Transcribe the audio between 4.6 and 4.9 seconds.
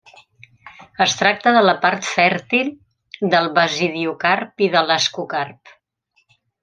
i de